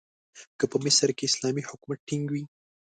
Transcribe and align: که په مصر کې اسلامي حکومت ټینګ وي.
که 0.57 0.65
په 0.71 0.77
مصر 0.85 1.09
کې 1.17 1.23
اسلامي 1.31 1.63
حکومت 1.69 1.99
ټینګ 2.07 2.25
وي. 2.31 2.43